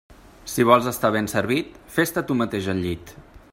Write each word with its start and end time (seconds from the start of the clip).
Si 0.53 0.63
vols 0.69 0.87
estar 0.91 1.11
ben 1.17 1.29
servit, 1.35 1.77
fes-te 1.99 2.25
tu 2.31 2.41
mateix 2.43 2.73
el 2.77 2.85
llit. 2.87 3.17